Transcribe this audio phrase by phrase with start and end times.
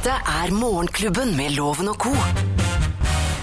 [0.00, 2.10] Dette er Morgenklubben med Loven og co.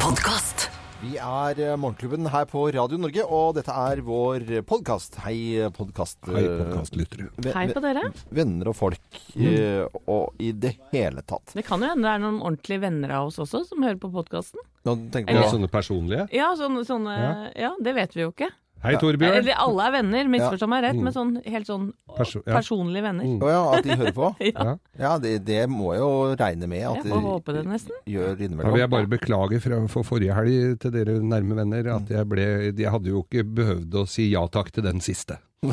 [0.01, 0.63] Podkast.
[1.03, 5.19] Vi er eh, Morgenklubben her på Radio Norge, og dette er vår podkast.
[5.21, 6.17] Hei, podkast.
[6.25, 7.27] Hei, podkastlyttere.
[7.53, 8.07] Hei på dere.
[8.33, 10.01] Venner og folk, mm.
[10.09, 11.53] og i det hele tatt.
[11.53, 14.09] Det kan jo hende det er noen ordentlige venner av oss også som hører på
[14.17, 14.65] podkasten.
[14.89, 15.45] Nå tenker Ja.
[15.53, 16.25] Sånne personlige.
[16.33, 17.19] Ja, sånne, sånne
[17.53, 17.75] ja.
[17.77, 18.49] det vet vi jo ikke.
[18.83, 19.39] Hei, Torbjørn.
[19.41, 21.87] Eller alle er venner, misforstå meg rett, men sånn, helt sånn
[22.17, 22.53] Perso ja.
[22.59, 23.25] personlige venner.
[23.41, 24.29] Å ja, at de hører på?
[24.47, 24.75] Ja.
[24.97, 27.97] Ja, det, det må jeg jo regne med at Jeg får håpe det nesten.
[28.09, 28.69] gjør innimellom.
[28.69, 32.29] Da vil jeg bare beklage fra, for forrige helg til dere nærme venner at jeg
[32.29, 35.39] ble Jeg hadde jo ikke behøvd å si ja takk til den siste.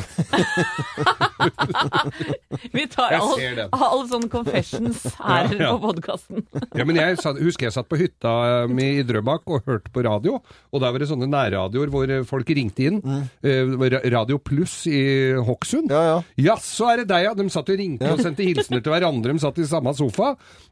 [2.73, 3.35] Vi tar all,
[3.77, 5.73] all sånn confessions her Ja, ja.
[5.75, 6.41] på podkasten.
[6.73, 8.33] Ja, men jeg satt, husker jeg satt på hytta
[8.71, 10.39] mi i Drøbak og hørte på radio,
[10.73, 12.99] og der var det sånne nærradioer hvor eh, folk ringte inn.
[13.45, 13.69] Eh,
[14.15, 15.03] Radio Pluss i
[15.45, 15.93] Hokksund.
[15.93, 16.17] Ja, ja.
[16.49, 17.33] Jaså, er det deg, ja?
[17.37, 19.37] De satt og ringte og sendte hilsener til hverandre.
[19.37, 20.29] De satt i samme sofa.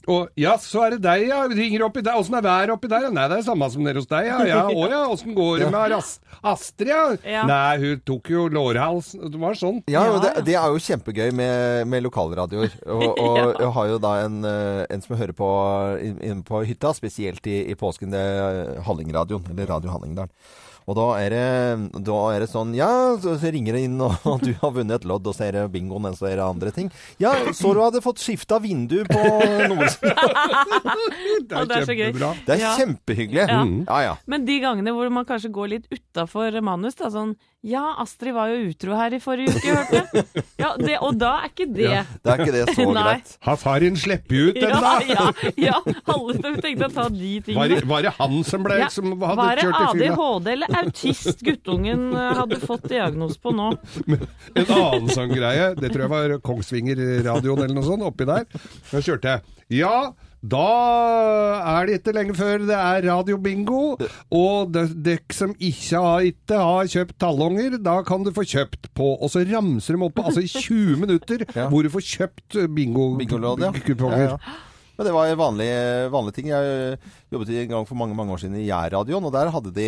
[0.08, 1.40] Og jaså, er det deg, ja?
[1.52, 2.16] Ringer oppi der.
[2.16, 3.10] Åssen er været oppi der?
[3.12, 4.36] Nei, det er samme som nede hos deg, ja.
[4.48, 5.02] Ja, å ja.
[5.12, 7.04] Åssen går det med Astrid, ja?
[7.28, 7.44] Ja.
[7.50, 9.01] Nei, hun tok jo lårhals.
[9.12, 9.82] Det var sånn.
[9.90, 12.72] Ja, Ja, det, det er jo kjempegøy med, med lokalradioer.
[12.86, 15.52] Og, og jeg har jo da en, eh, en som hører på
[16.02, 18.10] inne på hytta, spesielt i, i påsken.
[18.14, 20.30] Det er Hallingradioen, eller Radio Hallingdal.
[20.82, 22.88] Og da er, det, da er det sånn Ja,
[23.22, 26.08] så, ringer det inn, og du har vunnet et lodd, og så er det bingoen,
[26.10, 26.88] og så er det andre ting.
[27.22, 29.20] Ja, så du hadde fått skifta vindu på
[29.70, 30.10] Nordsen.
[31.52, 32.08] Det er så gøy.
[32.10, 32.32] kjempebra.
[32.46, 32.72] Det er Ja.
[32.78, 33.44] kjempehyggelig.
[33.46, 33.62] Ja.
[33.86, 34.12] Ja, ja.
[34.26, 38.48] Men de gangene hvor man kanskje går litt utafor manus, da sånn Ja, Astrid var
[38.50, 40.44] jo utro her i forrige uke, hørte jeg.
[40.58, 43.28] Ja, det, og da er ikke det ja, Det er ikke det så greit.
[43.46, 44.94] Har farin sluppet ut den, Ja, da?
[45.06, 45.26] ja,
[45.68, 45.76] ja.
[46.10, 47.68] Alle tenkte å ta de Var, tingene.
[47.76, 50.16] det- var det han som ble Ja, som hadde var det kjørt i fylla?
[50.16, 53.70] ADHD eller autist guttungen eh, hadde fått diagnos på nå?
[54.58, 58.44] En annen sånn greie, det tror jeg var Kongsvinger-radioen eller noe sånt, oppi der.
[58.90, 59.46] Da kjørte jeg.
[59.78, 59.94] Ja,
[60.42, 60.62] da
[61.78, 63.82] er det ikke lenge før det er radiobingo,
[64.34, 69.12] og dere som ikke har, ikke har kjøpt tallonger, da kan du få kjøpt på,
[69.22, 71.68] og så ramser de opp på, altså i 20 minutter, Ja.
[71.68, 73.12] hvor du får kjøpt bingo,
[74.96, 76.48] Men det var vanlige, vanlig, vanlig ting.
[76.52, 76.98] Jeg
[77.32, 79.86] jobbet en gang for mange mange år siden i Jærradioen, og der, hadde de,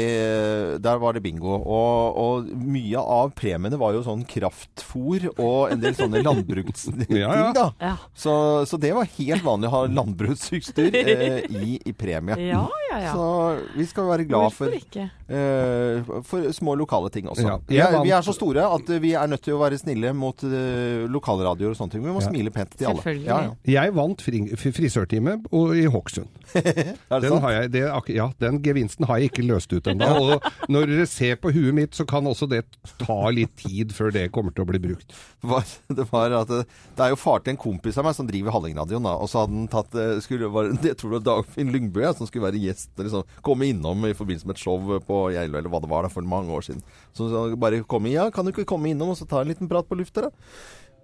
[0.82, 1.58] der var det bingo.
[1.60, 7.34] Og, og mye av premiene var jo sånn kraftfôr og en del sånne landbruksting, Ja,
[7.36, 7.50] ja.
[7.56, 7.66] da.
[7.82, 7.94] Ja.
[8.16, 8.34] Så,
[8.70, 12.38] så det var helt vanlig å ha landbruksutstyr eh, i, i premie.
[12.48, 13.12] Ja, ja, ja.
[13.14, 13.28] Så
[13.76, 15.08] vi skal være glad for, Hvorfor ikke?
[15.28, 17.44] Eh, for små lokale ting også.
[17.46, 20.12] Ja, vi, er, vi er så store at vi er nødt til å være snille
[20.16, 22.04] mot eh, lokalradioer og sånne ting.
[22.04, 22.28] Vi må Ja.
[22.30, 23.14] smile pent til alle.
[23.24, 23.54] Ja, ja.
[23.74, 25.38] Jeg vant fri, frisørtime
[25.78, 26.28] i Hokksund.
[26.54, 27.42] Er det Den, sant?
[27.42, 27.82] har jeg, det,
[28.14, 30.08] ja, den gevinsten har jeg ikke løst ut ennå.
[30.36, 32.62] Og når dere ser på huet mitt, så kan også det
[33.00, 35.14] ta litt tid før det kommer til å bli brukt.
[35.42, 35.64] var,
[35.98, 36.62] det var at det,
[36.96, 39.06] det er jo far til en kompis av meg som driver Hallingradioen.
[39.14, 42.12] Og så hadde han tatt eh, skulle, var, Jeg tror det var Dagfinn Lyngbø ja,
[42.16, 42.92] som skulle være gjest.
[43.00, 46.12] Liksom, komme innom i forbindelse med et show på Geilo, eller hva det var da,
[46.12, 46.84] for mange år siden.
[47.16, 49.70] Så, så bare komme Ja, kan du ikke komme innom og så ta en liten
[49.70, 50.32] prat på lufta, da?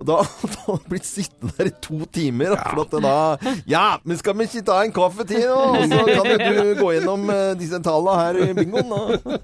[0.00, 2.54] Og da, hadde han blitt sittende der i to timer.
[2.56, 2.70] Ja.
[2.70, 5.58] For at da Ja, men skal vi ikke ta en kaffe til nå?
[5.76, 9.34] Og så kan jo du gå gjennom eh, disse tallene her i bingoen, da.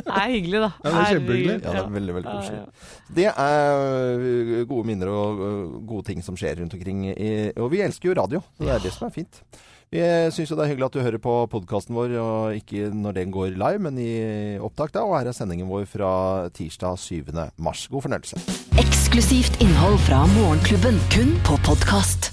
[0.00, 0.70] Det er hyggelig, da.
[0.82, 1.54] Ja, det er kjempehyggelig.
[1.60, 2.58] Ja, det er veldig, veldig koselig.
[2.58, 2.96] ja.
[3.20, 5.40] Det er gode minner og
[5.86, 7.06] gode ting som skjer rundt omkring.
[7.14, 9.44] I, og vi elsker jo radio, så det er det som er fint.
[9.90, 13.16] Vi syns jo det er hyggelig at du hører på podkasten vår, og ikke når
[13.16, 14.12] den går live, men i
[14.62, 15.02] opptak da.
[15.02, 16.12] Og her er sendingen vår fra
[16.54, 17.34] tirsdag 7.
[17.58, 17.88] mars.
[17.90, 18.38] God fornøyelse.
[18.78, 22.29] Eksklusivt innhold fra Morgenklubben, kun på podkast.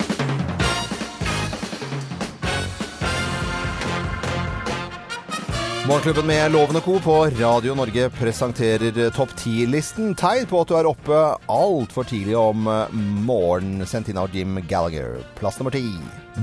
[5.87, 6.97] Morgenklubben med Loven og Co.
[6.99, 10.09] på Radio Norge presenterer topp 10-listen.
[10.19, 12.65] Tegn på at du er oppe altfor tidlig om
[13.23, 13.85] morgenen.
[13.87, 15.21] Sendt inn av Jim Gallagher.
[15.37, 15.85] Plass nummer ti.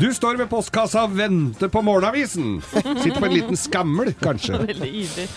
[0.00, 2.55] Du står ved postkassa og venter på morgenavisen.
[2.72, 4.62] Sitter på en liten skammel, kanskje.
[4.71, 5.28] Veldig ivrig.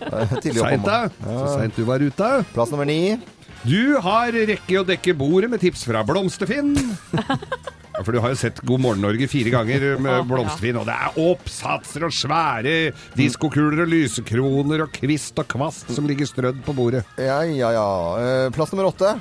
[0.00, 1.02] Om Seint, da.
[1.20, 2.30] Så seint du var ute.
[2.54, 3.18] Plass nummer ni.
[3.60, 6.72] Du har rekke å dekke bordet med tips fra Blomsterfinn.
[8.00, 10.94] Ja, For du har jo sett God morgen Norge fire ganger med Blomsterfinn, og det
[10.96, 12.72] er oppsatser og svære
[13.18, 17.02] diskokuler og lysekroner og kvist og kvast som ligger strødd på bordet.
[17.20, 17.84] Ja, ja, ja.
[18.22, 19.12] Eh, Plass nummer åtte.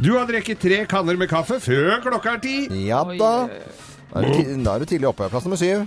[0.00, 2.56] Du har drukket tre kanner med kaffe før klokka er ti.
[2.86, 3.32] Ja da.
[3.44, 3.87] oi, oi.
[4.08, 5.26] Da er, du da er du tidlig oppe.
[5.28, 5.82] Plass nummer syv.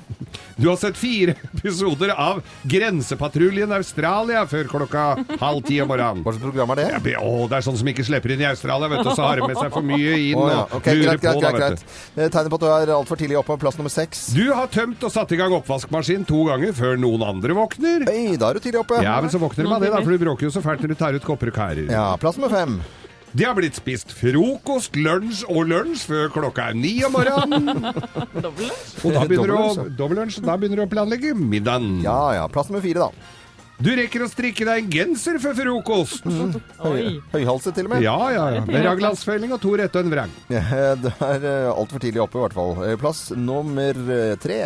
[0.61, 5.05] Du har sett fire episoder av Grensepatruljen Australia før klokka
[5.41, 6.21] halv ti om morgenen.
[6.25, 6.85] Hva slags program er det?
[6.93, 9.25] Ja, be- Å, det er sånn som ikke slipper inn i Australia, vet du, så
[9.25, 10.61] har de med seg for mye inn Oh, ja.
[10.69, 11.83] okay, Ok, greit, greit, på, greit, greit.
[12.15, 12.21] du.
[12.21, 13.57] Eh, Tegner på at du er altfor tidlig oppe.
[13.61, 14.23] Plass nummer seks.
[14.37, 18.05] Du har tømt og satt i gang oppvaskmaskin to ganger før noen andre våkner.
[18.13, 19.01] Oi, da er du tidlig oppe.
[19.05, 20.93] Ja, men så våkner de av det, da, for du bråker jo så fælt når
[20.93, 21.89] du tar ut kopper og kærer.
[21.91, 22.79] Ja, plass nummer fem.
[23.31, 27.85] Det har blitt spist frokost, lunsj og lunsj før klokka er ni om morgenen.
[29.05, 32.01] Og da begynner å, dobbeltlunsj, da begynner du å planlegge middagen.
[32.03, 32.49] Ja ja.
[32.51, 33.37] Plass nummer fire, da.
[33.81, 36.27] Du rekker å strikke deg en genser før frokost.
[36.89, 37.17] Oi.
[37.31, 38.03] Høyhalset til og med.
[38.05, 38.65] Ja, ja, ja.
[38.67, 40.35] Med raglandsfelling og to rette og en vrang.
[40.51, 42.75] Det er eh, altfor tidlig oppe, i hvert fall.
[42.85, 44.59] Eh, Plass nummer eh, tre.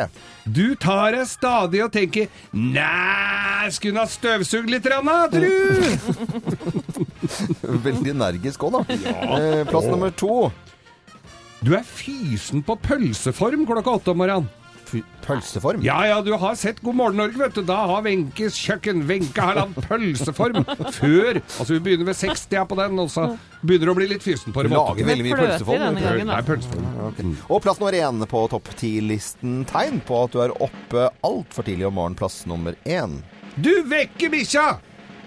[0.43, 5.47] Du tar deg stadig og tenker Næ, skulle hun ha støvsugd litt, Ranna, tru?
[7.87, 8.99] Veldig energisk òg, da.
[9.39, 10.51] Eh, Plass nummer to.
[11.65, 14.51] Du er fysen på pølseform klokka åtte om morgenen.
[14.85, 15.81] Fy- Pølseform.
[15.81, 17.63] Ja ja, du har sett God morgen Norge, vet du.
[17.65, 20.59] Da har Wenches kjøkken Wenche har lagd pølseform
[20.99, 21.39] før.
[21.41, 23.23] Altså vi begynner ved 60 på den, og så
[23.65, 24.77] begynner du å bli litt fysen på Du det.
[24.77, 25.81] lager veldig mye Fløte pølseform.
[25.87, 26.05] denne du.
[26.05, 26.37] gangen, da.
[26.37, 27.33] Nei, pølseform.
[27.49, 29.57] Og plass nummer én på topp ti-listen.
[29.73, 32.19] Tegn på at du er oppe altfor tidlig om morgenen.
[32.21, 33.17] Plass nummer én.
[33.57, 34.67] Du vekker bikkja!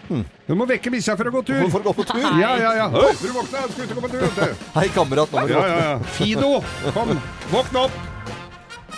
[0.08, 1.64] Du må vekke bikkja for å gå tur.
[1.72, 2.22] For å gå på tur.
[2.40, 2.90] Ja, ja, ja.
[2.92, 4.68] Hei, du våkna, skal ut og gå på tur, vet du.
[4.78, 5.32] Hei, kamerat.
[5.34, 5.98] Nå må du Ja, ja, ja.
[6.16, 6.54] Fido,
[6.96, 7.18] kom,
[7.52, 7.98] våkn opp.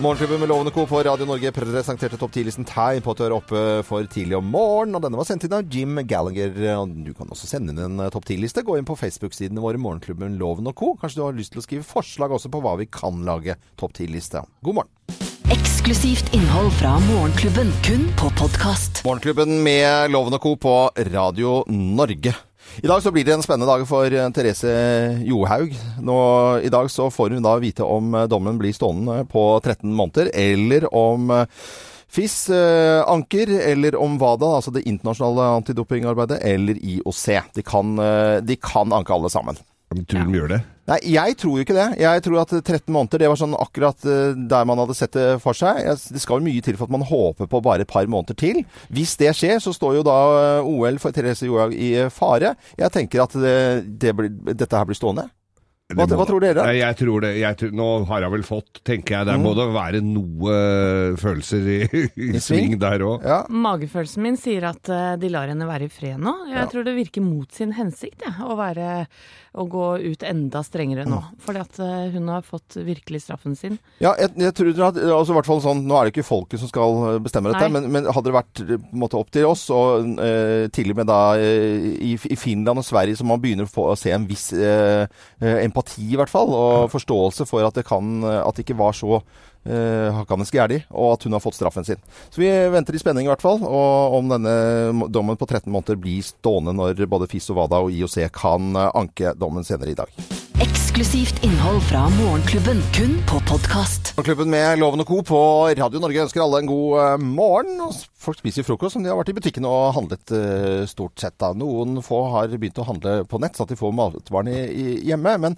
[0.01, 0.87] Morgenklubben med Lovende Co.
[0.89, 4.47] på Radio Norge presenterte topp 10-listen tegn på at du er oppe for tidlig om
[4.49, 4.97] morgenen.
[4.97, 6.55] Og denne var sendt inn av Jim Gallagher.
[7.05, 8.65] Du kan også sende inn en eh, topp 10-liste.
[8.65, 10.95] Gå inn på Facebook-sidene våre, Morgenklubben Loven og Co.
[11.03, 13.93] Kanskje du har lyst til å skrive forslag også på hva vi kan lage topp
[13.99, 14.47] 10-liste.
[14.65, 15.30] God morgen.
[15.51, 19.01] Eksklusivt innhold fra Morgenklubben, kun på podkast.
[19.05, 20.53] Morgenklubben med Loven og Co.
[20.55, 20.75] på
[21.11, 22.35] Radio Norge.
[22.79, 24.71] I dag så blir det en spennende dag for eh, Therese
[25.27, 25.75] Johaug.
[26.07, 26.19] Nå,
[26.63, 30.31] I dag så får hun da vite om eh, dommen blir stående på 13 måneder,
[30.39, 31.59] eller om eh,
[32.07, 37.27] FIS eh, anker, eller om WADA, altså det internasjonale antidopingarbeidet, eller IOC.
[37.59, 37.97] De kan,
[38.47, 39.59] de kan anke alle sammen.
[40.07, 40.63] Tror de gjør det?
[40.91, 41.89] Nei, jeg tror jo ikke det.
[42.03, 45.27] Jeg tror at 13 måneder, det var sånn akkurat eh, der man hadde sett det
[45.45, 45.81] for seg.
[45.87, 48.63] Det skal jo mye til for at man håper på bare et par måneder til.
[48.91, 50.17] Hvis det skjer, så står jo da
[50.61, 52.57] eh, OL for Therese Johaug i eh, fare.
[52.81, 53.59] Jeg tenker at det,
[54.03, 55.29] det blir, dette her blir stående.
[55.91, 56.63] Hva, må- hva tror dere?
[56.69, 57.31] Nei, Jeg tror det.
[57.41, 59.27] Jeg tror, nå har jeg vel fått, tenker jeg.
[59.27, 60.53] Der må det være noe
[61.19, 61.79] følelser i,
[62.31, 63.25] i sving der òg.
[63.27, 63.41] Ja.
[63.51, 66.35] Magefølelsen min sier at de lar henne være i fred nå.
[66.53, 69.03] Jeg tror det virker mot sin hensikt ja, å, være,
[69.51, 71.19] å gå ut enda strengere nå.
[71.43, 73.81] Fordi at eh, hun har fått virkelig straffen sin.
[73.99, 76.63] Ja, jeg, jeg tror at, altså, i hvert fall sånn, Nå er det ikke folket
[76.63, 79.33] som skal eh, bestemme dette, men, men hadde det vært eh, på en måte, opp
[79.35, 83.43] til oss, og eh, til og med da i, i Finland og Sverige, så man
[83.43, 85.05] begynner å få å se en viss eh,
[85.41, 89.19] empati, i hvert fall, og forståelse for at det, kan, at det ikke var så
[89.69, 92.01] uh, hakkende gæli, og at hun har fått straffen sin.
[92.31, 94.55] Så vi venter i spenning, i hvert fall, og om denne
[95.13, 98.93] dommen på 13 måneder blir stående når både FIS og WADA og IOC kan eh,
[98.99, 100.13] anke dommen senere i dag.
[100.61, 104.13] Eksklusivt innhold fra Morgenklubben, kun på podkast.
[104.17, 105.21] Morgenklubben med Loven og Co.
[105.25, 105.43] på
[105.79, 108.01] Radio Norge ønsker alle en god eh, morgen.
[108.21, 111.39] Folk spiser frokost som de har vært i butikken og handlet eh, stort sett.
[111.41, 111.55] da.
[111.57, 114.67] Noen få har begynt å handle på nett, så at de får matvarene
[115.07, 115.37] hjemme.
[115.47, 115.57] Men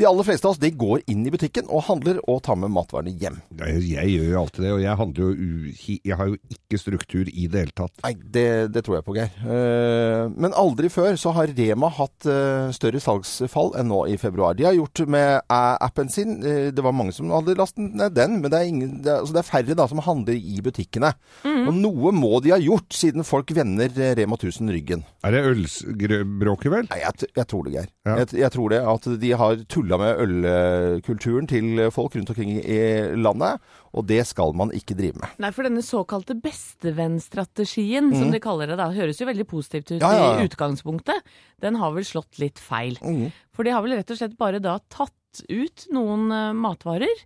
[0.00, 2.72] de aller fleste av oss de går inn i butikken og handler og tar med
[2.74, 3.38] matvarene hjem.
[3.60, 5.72] Jeg, jeg gjør jo alltid det, og jeg handler jo u,
[6.04, 7.94] Jeg har jo ikke struktur i det hele tatt.
[8.04, 9.32] Nei, det, det tror jeg på, Geir.
[9.44, 14.56] Uh, men aldri før så har Rema hatt uh, større salgsfall enn nå i februar.
[14.58, 18.14] De har gjort med eh, appen sin Uh, Det var mange som hadde lastet ned
[18.16, 21.12] den, men det er, ingen, det altså det er færre da som handler i butikkene.
[21.46, 25.04] Og noe må de ha gjort, siden folk vender Rema 1000 ryggen.
[25.24, 26.88] Er det ølbråket, vel?
[26.90, 27.88] Nei, jeg, t- jeg tror det, Geir.
[28.08, 28.16] Ja.
[28.20, 32.78] Jeg, jeg tror det at de har tulla med ølkulturen til folk rundt omkring i
[33.20, 33.60] landet,
[33.92, 35.34] og det skal man ikke drive med.
[35.42, 40.00] Nei, for denne såkalte bestevennstrategien, som de kaller det da, høres jo veldig positivt ut
[40.00, 40.40] Ja, ja, ja.
[40.40, 41.20] i utgangspunktet.
[41.62, 42.96] Den har vel slått litt feil.
[43.04, 43.28] Mm.
[43.54, 47.24] For de har vel rett og slett bare da tatt ut noen eh, matvarer.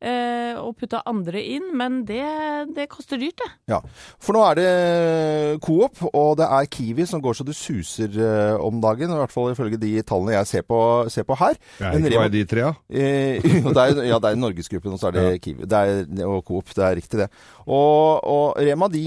[0.00, 2.24] Eh, og putta andre inn, men det,
[2.76, 3.48] det koster dyrt, det.
[3.74, 3.80] Ja,
[4.22, 4.70] for nå er det
[5.64, 9.12] Coop, og det er Kiwi som går så det suser eh, om dagen.
[9.12, 10.80] I hvert fall ifølge de tallene jeg ser på,
[11.12, 11.58] ser på her.
[11.78, 12.72] Det er ikke bare de tre, ja.
[12.88, 15.68] Eh, det er, ja, det er Norgesgruppen, og så er det Kiwi.
[15.68, 17.30] Det er, og Coop, det er riktig det.
[17.68, 19.04] Og, og Rema de,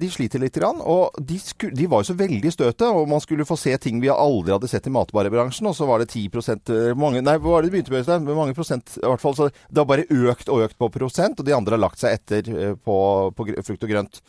[0.00, 2.88] de sliter litt, grann, og de, sku, de var jo så veldig i støtet.
[2.90, 6.02] Og man skulle få se ting vi aldri hadde sett i matvarebransjen, og så var
[6.02, 8.02] det 10 eh, mange, Nei, hva var det de begynte med?
[8.02, 8.26] Øystein?
[8.26, 8.96] Hvor mange prosent?
[8.98, 11.76] I hvert fall, så Det har bare økt og økt på prosent, og de andre
[11.76, 12.96] har lagt seg etter eh, på,
[13.36, 14.22] på frukt og grønt.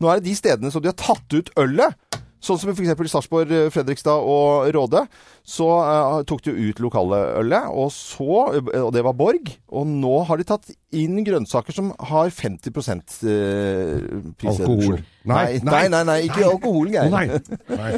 [0.00, 1.94] Nå er det de stedene som de har tatt ut ølet.
[2.40, 2.96] Sånn som f.eks.
[3.12, 5.02] Sarpsborg, eh, Fredrikstad og Råde.
[5.44, 9.50] Så uh, tok de ut lokale ølet, og så Og det var Borg.
[9.68, 14.64] Og nå har de tatt inn grønnsaker som har 50 uh, prisreduksjon.
[14.64, 15.02] Alkohol.
[15.28, 17.12] Nei, Nei, nei, nei, nei, ikke alkohol, Geir.
[17.12, 17.26] nei.
[17.76, 17.92] nei.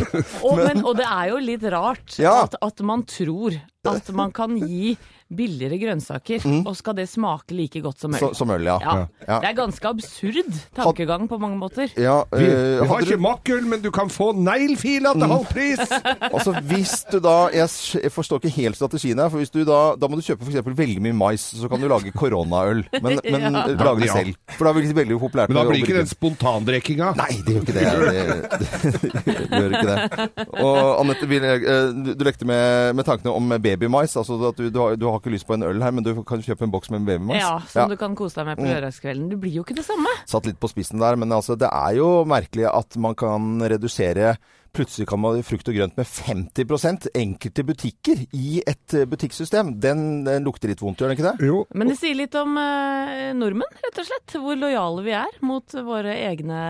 [0.44, 2.42] Og, men, og det er jo litt rart Ja.
[2.44, 3.56] at, at man tror
[3.88, 4.98] at man kan gi
[5.30, 8.22] billigere grønnsaker, og skal det smake like godt som øl.
[8.22, 8.78] Så, som øl, ja.
[8.82, 8.94] ja.
[9.28, 9.36] Ja.
[9.42, 11.92] Det er ganske absurd tankegang på mange måter.
[12.00, 15.46] Ja, Vi, eh, vi har ikke du, makkøl, men du kan få neglefila til halv
[15.50, 15.84] pris!
[16.34, 17.70] altså hvis du da jeg,
[18.02, 20.74] jeg forstår ikke helt strategien her, for hvis du da, da må du kjøpe eksempel
[20.78, 22.84] veldig mye mais, så kan du lage koronaøl.
[22.98, 23.66] Men, men Ja.
[23.66, 24.34] lage det selv.
[24.56, 25.50] For da blir det veldig populært.
[25.50, 27.12] Men da blir ikke den spontandrekkinga.
[27.18, 27.86] Nei, det gjør ikke det.
[28.00, 28.66] Det,
[29.30, 30.28] det, det gjør ikke det.
[30.64, 34.16] Og Anette, eh, du, du lekte med, med tankene om babymais.
[34.20, 36.12] Altså at du, du, har, du har ikke lyst på en øl her, men du
[36.26, 37.42] kan kjøpe en boks med babymais.
[37.42, 39.28] Ja, Som du kan kose deg med på lørdagskvelden.
[39.32, 40.12] Det blir jo ikke det samme.
[40.30, 44.34] Satt litt på spissen der, men altså, det er jo merkelig at man kan redusere
[44.70, 49.72] Plutselig kan man frukt og grønt med 50% enkelte butikker i et eh, butikksystem.
[49.82, 51.48] Den, den lukter litt vondt, gjør den ikke det?
[51.48, 51.64] Jo.
[51.74, 54.36] Men det sier litt om eh, nordmenn, rett og slett.
[54.38, 56.60] Hvor lojale vi er mot våre egne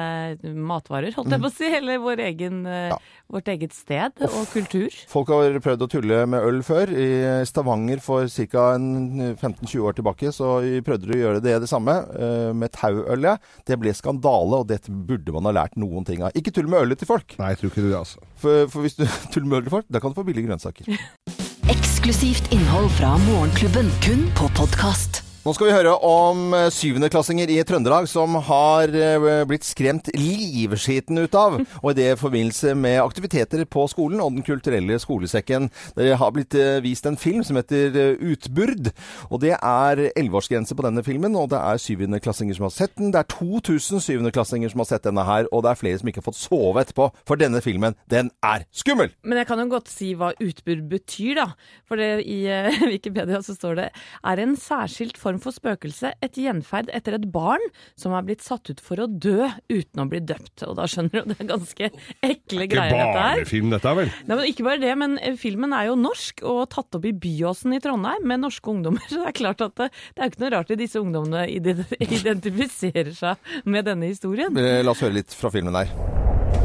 [0.41, 1.69] matvarer, holdt jeg på å si.
[1.81, 2.97] Eller vår egen, eh,
[3.31, 4.95] vårt eget sted og kultur.
[5.11, 6.91] Folk har prøvd å tulle med øl før.
[6.91, 8.67] I Stavanger for ca.
[8.77, 13.31] 15-20 år tilbake så prøvde de å gjøre det det samme eh, med tauøl.
[13.69, 16.35] Det ble skandale, og dette burde man ha lært noen ting av.
[16.39, 17.37] Ikke tull med ølet til folk.
[17.41, 18.27] Nei, jeg tror ikke det, altså.
[18.41, 20.91] For, for hvis du tuller med ølet til folk, da kan du få billige grønnsaker.
[21.75, 25.20] Eksklusivt innhold fra Morgenklubben, kun på podkast.
[25.41, 31.17] Nå skal vi høre om eh, syvendeklassinger i Trøndelag som har eh, blitt skremt livskiten
[31.17, 31.55] ut av.
[31.81, 35.71] Og i det forbindelse med aktiviteter på skolen og Den kulturelle skolesekken.
[35.97, 38.91] Det har blitt eh, vist en film som heter Utburd.
[39.31, 43.09] Og det er elleveårsgrense på denne filmen, og det er syvendeklassinger som har sett den.
[43.17, 46.21] Det er 2000 syvendeklassinger som har sett denne her, og det er flere som ikke
[46.21, 47.09] har fått sove etterpå.
[47.25, 49.17] For denne filmen, den er skummel!
[49.25, 51.49] Men jeg kan jo godt si hva utburd betyr, da.
[51.89, 52.45] For det, i
[52.93, 57.63] Wikipedia så står det er en særskilt form for spøkelse, et gjenferd etter et barn
[57.95, 60.65] som er blitt satt ut for å dø uten å bli døpt.
[60.67, 61.91] Og da skjønner du, det er ganske
[62.27, 63.37] ekle Ikke greier, dette her.
[63.39, 64.11] barnefilm, dette, vel?
[64.27, 67.13] Nei, men Ikke bare det, men eh, filmen er jo norsk og tatt opp i
[67.15, 69.05] Byåsen i Trondheim med norske ungdommer.
[69.13, 71.47] Så det er klart at det, det er jo ikke noe rart at disse ungdommene
[72.19, 74.57] identifiserer seg med denne historien.
[74.59, 75.93] Eh, La oss høre litt fra filmen her.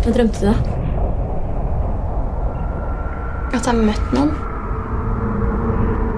[0.06, 0.74] Hva drømte du?
[3.56, 4.34] At jeg møtte noen.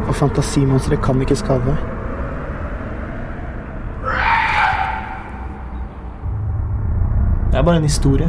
[0.08, 1.74] Og fantasimonstre kan ikke skade
[7.58, 8.28] Det er bare en historie.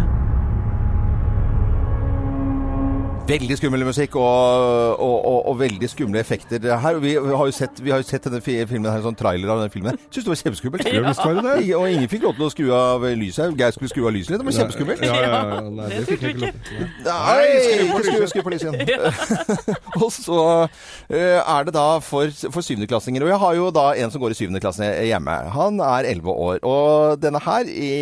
[3.29, 6.97] Veldig skummel musikk og, og, og, og veldig skumle effekter her.
[7.03, 9.75] Vi har jo sett, vi har jo sett denne filmen her, sånn trailer av denne
[9.75, 9.99] filmen.
[10.09, 10.89] Syns det var kjempeskummelt.
[10.89, 13.53] Ja, Og ingen fikk lov til å skru av lyset.
[13.61, 14.41] Geir skulle skru av lyset litt.
[14.41, 15.05] Det var kjempeskummelt.
[15.05, 16.89] Ja, ja, ja, nei, det fikk jeg ikke lov til.
[17.11, 17.45] Nei,
[17.83, 19.53] ikke skru, skru på lyset igjen.
[20.07, 20.41] og så
[21.13, 23.29] eh, er det da for, for syvendeklassinger.
[23.29, 25.37] Og jeg har jo da en som går i syvende klasse hjemme.
[25.59, 26.65] Han er elleve år.
[26.65, 27.93] Og denne her i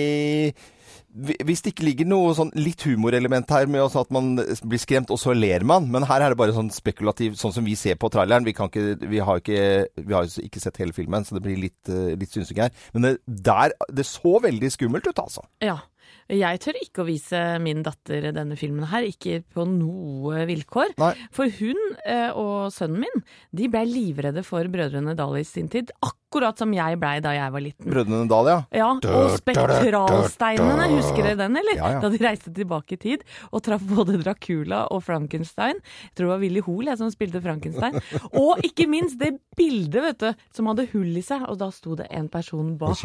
[1.16, 5.20] hvis det ikke ligger noe sånn litt humorelement her med at man blir skremt, og
[5.20, 5.88] så ler man.
[5.92, 8.46] Men her er det bare sånn spekulativ, sånn som vi ser på traileren.
[8.46, 9.60] Vi, kan ikke, vi har ikke
[9.96, 12.86] vi har jo ikke sett hele filmen, så det blir litt, eh, litt synsing her.
[12.94, 15.46] Men det, der, det så veldig skummelt ut, altså.
[15.64, 15.80] Ja.
[16.26, 20.96] Jeg tør ikke å vise min datter denne filmen her, ikke på noe vilkår.
[20.98, 21.12] Nei.
[21.34, 23.22] For hun eh, og sønnen min
[23.54, 25.94] de ble livredde for Brødrene Dal i sin tid.
[26.02, 26.25] Akkurat
[26.58, 27.88] som jeg blei da jeg var liten.
[27.90, 28.58] Brødrene Dal, ja.
[28.74, 31.78] Ja, og spektralsteinene, husker dere den, eller?
[31.78, 32.02] Ja, ja.
[32.04, 35.80] Da de reiste tilbake i tid og traff både Dracula og Frankenstein.
[36.10, 37.98] Jeg tror det var Willy Hoel jeg, som spilte Frankenstein.
[38.42, 41.94] Og ikke minst det bildet, vet du, som hadde hull i seg, og da sto
[41.96, 43.00] det en person bak.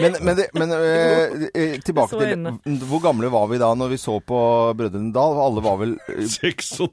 [0.00, 2.86] Men, men, det, men øh, tilbake til.
[2.88, 4.38] Hvor gamle var vi da når vi så på
[4.78, 5.36] Brødrene Dal?
[5.44, 6.88] Alle var vel øh, 36!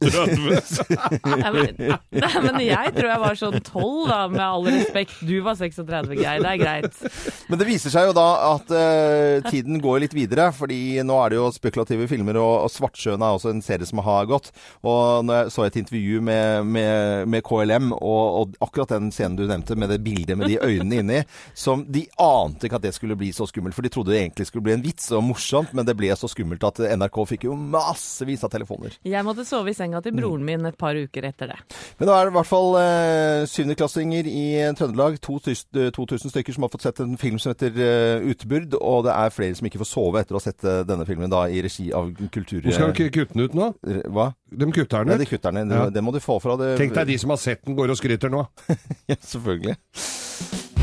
[1.40, 5.16] ja, men, men jeg tror jeg var sånn tolv, da, med all respekt.
[5.30, 6.42] Du var 36, Geir.
[6.42, 6.96] Det er greit.
[7.50, 11.34] Men det viser seg jo da at uh, tiden går litt videre, fordi nå er
[11.34, 14.50] det jo spekulative filmer, og, og 'Svartsjøen' er også en serie som har gått.
[14.82, 19.38] Og når jeg så et intervju med, med, med KLM, og, og akkurat den scenen
[19.38, 21.22] du nevnte, med det bildet med de øynene inni,
[21.66, 24.50] som de ante ikke at det skulle bli så skummelt, for de trodde det egentlig
[24.50, 27.58] skulle bli en vits og morsomt, men det ble så skummelt at NRK fikk jo
[27.60, 28.98] massevis av telefoner.
[29.06, 31.60] Jeg måtte sove i senga til broren min et par uker etter det.
[32.02, 34.46] Men da er det i hvert fall eh, syvendeklassinger i
[34.80, 35.19] Trøndelag.
[35.26, 38.76] To tys- eh, 2000 stykker som har fått sett en film som heter eh, Utburd.
[38.80, 41.32] Og det er flere som ikke får sove etter å ha sett eh, denne filmen
[41.32, 42.62] da i regi av kultur...
[42.66, 43.70] Hvor skal de kutte den ut nå?
[44.14, 44.30] Hva?
[44.52, 45.34] De kutter den de ut.
[45.36, 45.70] kutter den.
[45.76, 45.86] Ja.
[45.90, 46.74] Det, det må du få fra det.
[46.80, 48.46] Tenk deg de som har sett den, går og skryter nå.
[49.10, 49.76] Ja, selvfølgelig.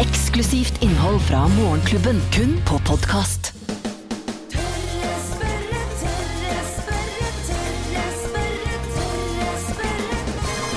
[0.02, 3.52] Eksklusivt innhold fra Morgenklubben, kun på podkast.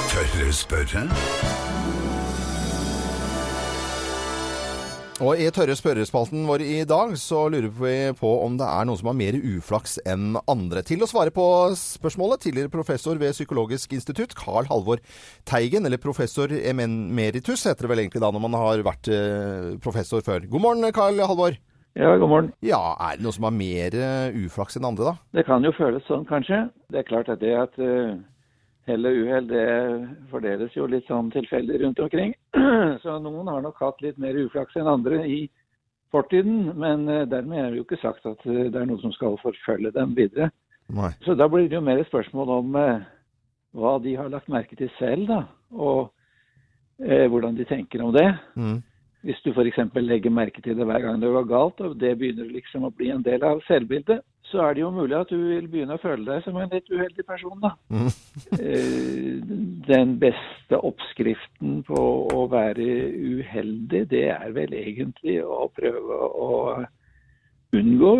[0.09, 1.01] Tørre spørre,
[5.19, 8.99] Og i tørre spørrespalten vår i dag så lurer vi på om det er noen
[9.01, 10.79] som har mer uflaks enn andre.
[10.87, 11.43] Til å svare på
[11.75, 15.01] spørsmålet, tidligere professor ved Psykologisk institutt, Carl Halvor
[15.43, 20.23] Teigen, eller professor emeritus heter det vel egentlig da når man har vært eh, professor
[20.23, 20.47] før.
[20.47, 21.59] God morgen, Carl Halvor.
[21.99, 22.51] Ja, god morgen.
[22.63, 25.39] Ja, er det noen som har mer eh, uflaks enn andre, da?
[25.41, 26.69] Det kan jo føles sånn, kanskje.
[26.95, 28.15] Det er klart at det at uh,
[28.89, 29.65] hell og uhell, det
[30.31, 32.33] fordeles jo litt sånn tilfeldig rundt omkring.
[33.03, 35.43] Så noen har nok hatt litt mer uflaks enn andre i
[36.13, 36.71] fortiden.
[36.79, 39.37] Men uh, dermed er det jo ikke sagt at uh, det er noe som skal
[39.43, 40.49] forfølge dem videre.
[40.89, 41.11] Nei.
[41.25, 43.01] Så da blir det jo mer et spørsmål om eh,
[43.77, 45.43] hva de har lagt merke til selv, da.
[45.69, 46.09] Og
[47.03, 48.25] eh, hvordan de tenker om det.
[48.57, 48.79] Mm.
[49.27, 49.79] Hvis du f.eks.
[49.99, 53.09] legger merke til det hver gang det går galt, og det begynner liksom å bli
[53.11, 56.25] en del av selvbildet, så er det jo mulig at du vil begynne å føle
[56.25, 57.73] deg som en litt uheldig person, da.
[57.93, 58.09] Mm.
[58.59, 59.41] Eh,
[59.89, 62.01] Den beste oppskriften på
[62.33, 62.85] å være
[63.17, 66.49] uheldig, det er vel egentlig å prøve å
[67.75, 68.13] unngå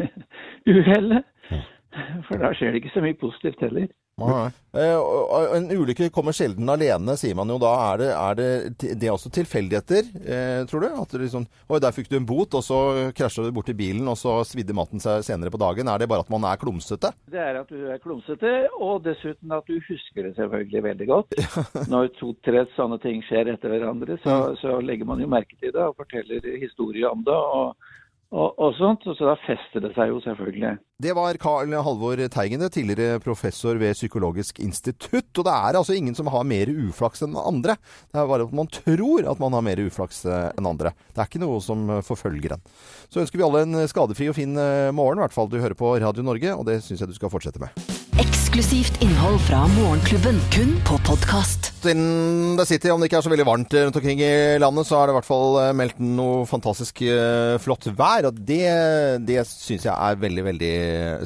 [0.74, 1.26] uhellet.
[2.28, 3.88] For da skjer det ikke så mye positivt heller.
[4.20, 7.72] Eh, og en ulykke kommer sjelden alene, sier man jo da.
[7.90, 8.50] Er det, er det,
[9.00, 10.88] det er også tilfeldigheter, eh, tror du?
[11.02, 12.80] At det liksom, Oi, der fikk du en bot, og så
[13.16, 15.90] krasja du borti bilen, og så svidde maten seg senere på dagen.
[15.90, 17.12] Er det bare at man er klumsete?
[17.30, 21.38] Det er at du er klumsete, og dessuten at du husker det selvfølgelig veldig godt.
[21.92, 25.86] Når to-tre sånne ting skjer etter hverandre, så, så legger man jo merke til det
[25.86, 27.34] og forteller historier om det.
[27.34, 27.89] og
[28.30, 30.76] og, og sånt, og så da fester det seg jo selvfølgelig.
[31.02, 35.32] Det var Carl Halvor Teigen, tidligere professor ved Psykologisk institutt.
[35.34, 37.74] Og det er altså ingen som har mer uflaks enn andre.
[38.12, 40.94] Det er bare at man tror at man har mer uflaks eh, enn andre.
[41.10, 42.62] Det er ikke noe som eh, forfølger en.
[43.10, 45.78] Så ønsker vi alle en skadefri og fin eh, morgen, i hvert fall du hører
[45.78, 48.39] på Radio Norge, og det syns jeg du skal fortsette med.
[48.50, 51.68] Eksklusivt innhold fra Morgenklubben, kun på podkast.
[51.84, 54.96] Siden det sitter, om det ikke er så veldig varmt rundt omkring i landet, så
[54.98, 58.26] er det i hvert fall eh, meldt noe fantastisk eh, flott vær.
[58.26, 58.66] Og det,
[59.22, 60.72] det syns jeg er veldig, veldig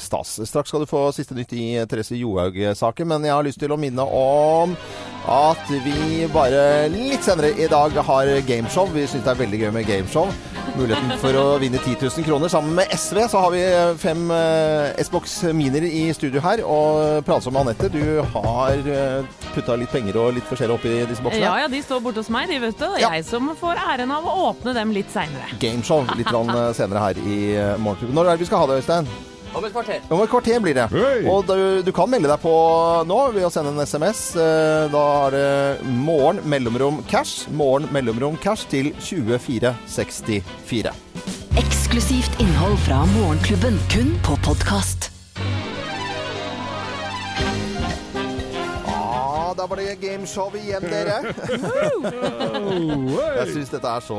[0.04, 0.35] stas.
[0.45, 3.81] Straks skal du få siste nytt i Therese Johaug-saken, men jeg har lyst til å
[3.81, 4.76] minne om
[5.25, 8.93] at vi bare litt senere i dag har gameshow.
[8.93, 10.28] Vi syns det er veldig gøy med gameshow.
[10.75, 12.50] Muligheten for å vinne 10 000 kroner.
[12.52, 13.62] Sammen med SV så har vi
[14.00, 16.64] fem eh, S-box Miner i studio her.
[16.66, 21.25] Og prater som Anette, du har uh, putta litt penger og litt forskjellig oppi disse
[21.25, 21.44] boksene.
[21.44, 22.88] Ja ja, de står borte hos meg, de vet du.
[23.02, 23.12] Ja.
[23.14, 25.52] jeg som får æren av å åpne dem litt seinere.
[25.62, 27.38] Gameshow litt eh, senere her i
[27.83, 28.14] morgen.
[28.16, 29.34] Når er det vi skal ha det, Øystein?
[29.55, 30.01] Om et kvarter.
[30.11, 30.87] Om et kvarter blir det.
[30.90, 31.25] Hey.
[31.31, 32.53] Og du, du kan melde deg på
[33.07, 34.25] nå ved å sende en SMS.
[34.35, 37.47] Eh, Da er det morgen mellomrom cash.
[37.55, 40.95] Morgen mellomrom cash til 2464.
[41.62, 45.13] Eksklusivt innhold fra Morgenklubben, kun på podkast.
[49.64, 51.14] Da var det gameshow igjen, dere.
[53.38, 54.18] Jeg syns dette er så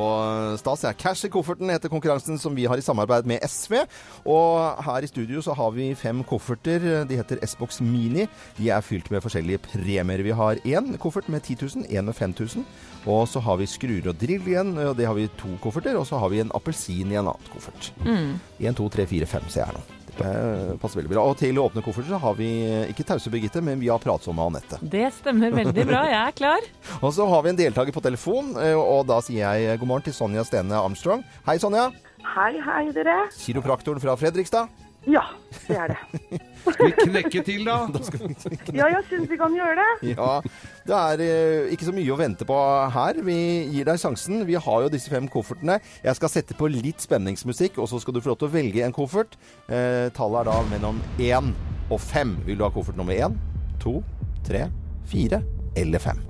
[0.57, 0.85] stas.
[0.87, 0.97] jeg.
[1.01, 3.77] Cash i kofferten heter konkurransen som vi har i samarbeid med SV.
[4.25, 7.05] Og her i studio så har vi fem kofferter.
[7.05, 8.25] De heter S-Box Mini.
[8.57, 10.23] De er fylt med forskjellige premier.
[10.25, 12.65] Vi har én koffert med 10 000, én med 5000.
[13.05, 15.93] Og så har vi skruer og drill igjen, og det har vi to kofferter.
[15.99, 17.91] Og så har vi en appelsin i en annen koffert.
[18.01, 19.94] Én, to, tre, fire, fem, ser jeg her nå.
[20.15, 21.25] Det passer veldig bra.
[21.27, 22.49] Og til å åpne kofferter så har vi
[22.91, 24.79] ikke tause Birgitte, men vi har pratsomme Anette.
[24.81, 26.69] Det stemmer veldig bra, jeg er klar.
[27.03, 30.07] Og så har vi en deltaker på telefon, eh, og da sier jeg god morgen
[30.07, 31.25] til Sonja Stene Armstrong.
[31.47, 31.89] Hei, Sonja.
[32.25, 33.25] Hei, hei dere.
[33.37, 34.84] Kiropraktoren fra Fredrikstad.
[35.05, 35.21] Ja,
[35.67, 35.97] det er det.
[36.65, 37.75] Skal vi knekke til, da?
[38.73, 40.15] Ja, jeg syns vi kan gjøre det.
[40.15, 40.31] Ja,
[40.87, 42.57] det er eh, ikke så mye å vente på
[42.95, 43.19] her.
[43.25, 43.37] Vi
[43.75, 44.41] gir deg sjansen.
[44.49, 45.77] Vi har jo disse fem koffertene.
[46.05, 48.85] Jeg skal sette på litt spenningsmusikk, og så skal du få lov til å velge
[48.85, 49.37] en koffert.
[49.69, 51.53] Eh, tallet er da mellom én
[51.93, 52.33] og fem.
[52.47, 53.37] Vil du ha koffert nummer én,
[53.83, 53.99] to,
[54.47, 54.65] tre,
[55.05, 55.43] fire
[55.77, 56.23] eller fem?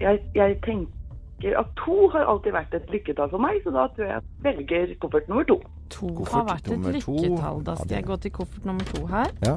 [0.00, 4.08] Jeg, jeg tenker at to har alltid vært et lykketall for meg, så da tror
[4.08, 5.60] jeg jeg velger koffert nummer to.
[5.88, 7.62] To Koffert har vært et lykketall.
[7.64, 9.30] Da skal jeg gå til koffert nummer to her.
[9.46, 9.56] Ja.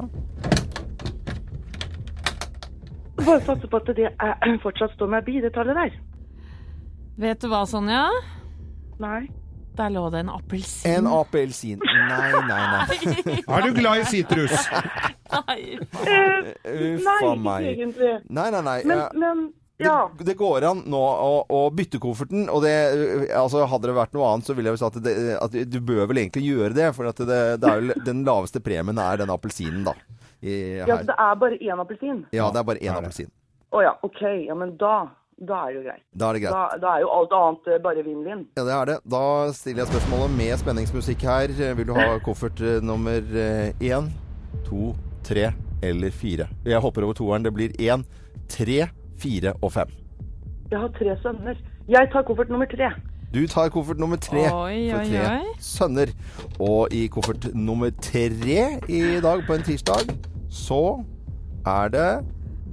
[3.22, 5.94] Bare satse på at det er, fortsatt står meg bi, det tallet der.
[7.22, 8.06] Vet du hva, Sonja?
[9.02, 9.28] Nei.
[9.76, 10.90] Der lå det en appelsin.
[10.98, 11.80] En appelsin.
[11.80, 13.36] Nei, nei, nei.
[13.56, 14.52] Er du glad i sitrus?
[15.32, 15.78] Nei.
[16.04, 17.68] Eh, Uff nei, a meg.
[17.70, 18.10] egentlig.
[18.28, 18.76] Nei, nei, nei.
[18.90, 19.46] Men, men
[19.86, 19.98] ja.
[20.18, 22.74] Det, det går an nå å, å bytte kofferten, og det,
[23.36, 25.78] altså hadde det vært noe annet, så ville jeg jo sagt at, det, at du
[25.84, 29.22] bør vel egentlig gjøre det, for at det, det er jo, den laveste premien er
[29.22, 29.96] den appelsinen, da.
[30.42, 32.22] I, ja, så det er bare én appelsin?
[32.34, 33.28] Ja, det er bare én appelsin.
[33.72, 34.22] Å ja, OK.
[34.48, 34.94] Ja, men da,
[35.38, 36.02] da er det jo greit.
[36.18, 36.56] Da er det greit.
[36.56, 38.42] Da, da er jo alt annet eh, bare vinn-vinn.
[38.58, 38.96] Ja, det er det.
[39.14, 39.22] Da
[39.56, 41.54] stiller jeg spørsmålet med spenningsmusikk her.
[41.78, 44.10] Vil du ha koffert eh, nummer én,
[44.66, 44.90] to,
[45.24, 46.50] tre eller fire?
[46.66, 47.46] Jeg hopper over toeren.
[47.46, 48.02] Det blir én,
[48.50, 48.90] tre,
[49.22, 49.94] fire og fem.
[50.72, 51.58] Jeg har tre sønner.
[51.88, 52.90] Jeg tar koffert nummer tre.
[53.32, 55.54] Du tar koffert nummer tre Oi, for oi, tre oi.
[55.60, 56.12] sønner.
[56.60, 58.26] Og i koffert nummer tre
[58.88, 60.12] i dag på en tirsdag,
[60.50, 60.80] så
[61.66, 62.08] er det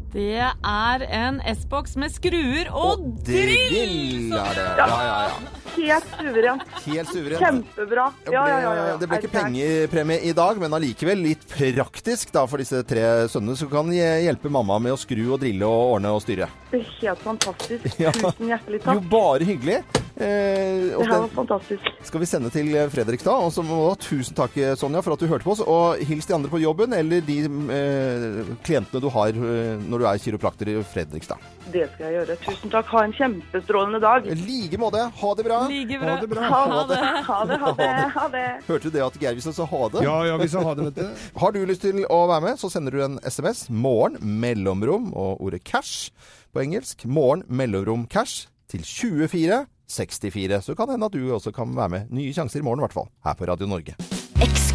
[0.09, 4.31] Det er en S-boks med skruer og og drill.
[4.33, 5.35] Ja, ja, ja.
[5.75, 6.63] Helt suverent.
[6.85, 7.43] Helt suverent.
[7.43, 8.07] Kjempebra.
[8.25, 8.71] Ja, ja, ja.
[8.89, 8.97] ja.
[8.99, 13.57] Det ble ikke pengepremie i dag, men allikevel litt praktisk da for disse tre sønnene,
[13.59, 16.49] som kan hjelpe mamma med å skru og drille og ordne og styre.
[16.71, 17.87] Det er helt fantastisk.
[18.01, 18.13] Ja.
[18.15, 19.81] Tusen hjertelig Jo, bare hyggelig.
[20.19, 21.85] Eh, og Det her var fantastisk.
[22.03, 23.39] skal vi sende til Fredrikstad.
[23.45, 25.61] Og så må du ha tusen takk, Sonja, for at du hørte på oss.
[25.63, 30.07] Og hils de andre på jobben, eller de eh, klientene du har eh, når du
[30.09, 31.39] er kiropraktor i Fredrikstad.
[31.71, 32.37] Det skal jeg gjøre.
[32.43, 32.91] Tusen takk.
[32.91, 34.27] Ha en kjempestrålende dag.
[34.43, 35.05] Like måte.
[35.21, 35.61] Ha det bra.
[35.71, 36.11] Like bra.
[36.15, 36.49] Ha det bra.
[36.49, 36.99] Ha det.
[37.29, 37.59] Ha det.
[37.63, 37.89] Ha det.
[38.19, 38.45] Ha det.
[38.67, 40.01] Hørte du det at Geir Wisen sa ha det?
[40.03, 41.23] Ja, ja, vi sa ha det, vet du.
[41.39, 43.67] Har du lyst til å være med, så sender du en SMS.
[43.69, 46.09] Morgen, mellomrom og ordet cash
[46.51, 47.05] på engelsk.
[47.07, 50.61] Morgen, mellomrom, cash til 24 64.
[50.65, 52.09] Så kan det hende at du også kan være med.
[52.13, 53.11] Nye sjanser i morgen, i hvert fall.
[53.25, 54.18] Her på Radio Norge.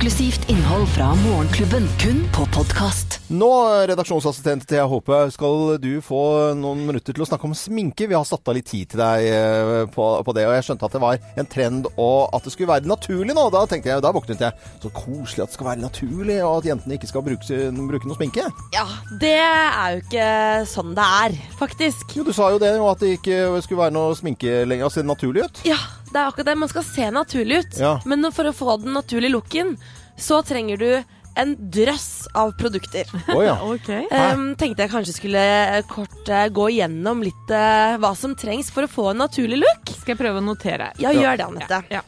[0.05, 3.15] Eksklusivt innhold fra Morgenklubben, kun på podkast.
[3.33, 3.49] Nå,
[3.89, 6.19] redaksjonsassistent Thea Håpe, skal du få
[6.61, 8.05] noen minutter til å snakke om sminke.
[8.11, 10.91] Vi har satt av litt tid til deg eh, på, på det, og jeg skjønte
[10.91, 13.47] at det var en trend, og at det skulle være naturlig nå.
[13.57, 14.69] Da tenkte jeg, da våknet jeg.
[14.85, 17.65] Så koselig at det skal være naturlig, og at jentene ikke skal bruke,
[17.97, 18.49] bruke noe sminke.
[18.77, 18.87] Ja,
[19.25, 20.31] det er jo ikke
[20.77, 22.13] sånn det er, faktisk.
[22.21, 25.09] Jo, du sa jo det, og at det ikke skulle være noe sminke lenger, se
[25.09, 25.65] naturlig ut.
[25.73, 25.81] Ja,
[26.15, 26.55] det er akkurat det.
[26.63, 27.77] Man skal se naturlig ut.
[27.83, 27.97] Ja.
[28.07, 29.75] Men for å få den naturlige looken,
[30.17, 30.89] så trenger du
[31.35, 33.11] en drøss av produkter.
[33.35, 33.57] Oh, ja.
[33.75, 34.07] okay.
[34.11, 35.43] Um, tenkte jeg kanskje skulle
[35.91, 39.91] kort uh, gå igjennom litt uh, hva som trengs for å få en naturlig look.
[39.91, 41.83] Skal jeg prøve å notere Ja, Ja, gjør det, Anette.
[41.91, 42.05] Ja.